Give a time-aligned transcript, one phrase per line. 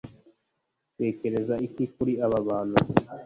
[0.89, 2.77] utekereza iki kuri aba bantu